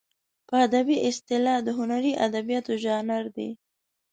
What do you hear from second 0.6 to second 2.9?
ادبي اصطلاح د هنري ادبیاتو